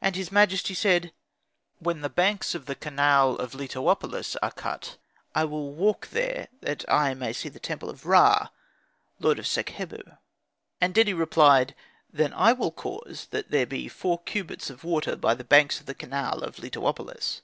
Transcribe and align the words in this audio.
And 0.00 0.14
his 0.14 0.30
majesty 0.30 0.72
said, 0.72 1.12
"When 1.80 2.00
the 2.00 2.08
banks 2.08 2.54
of 2.54 2.66
the 2.66 2.76
canal 2.76 3.34
of 3.34 3.54
Letopolis 3.56 4.36
are 4.40 4.52
cut, 4.52 4.98
I 5.34 5.44
will 5.46 5.72
walk 5.74 6.10
there 6.10 6.46
that 6.60 6.84
I 6.88 7.12
may 7.14 7.32
see 7.32 7.48
the 7.48 7.58
temple 7.58 7.90
of 7.90 8.06
Ra, 8.06 8.50
lord 9.18 9.40
of 9.40 9.46
Sakhebu." 9.48 10.16
And 10.80 10.94
Dedi 10.94 11.12
replied, 11.12 11.74
"Then 12.12 12.32
I 12.34 12.52
will 12.52 12.70
cause 12.70 13.26
that 13.32 13.50
there 13.50 13.66
be 13.66 13.88
four 13.88 14.22
cubits 14.22 14.70
of 14.70 14.84
water 14.84 15.16
by 15.16 15.34
the 15.34 15.42
banks 15.42 15.80
of 15.80 15.86
the 15.86 15.94
canal 15.96 16.44
of 16.44 16.58
Letopolis." 16.60 17.40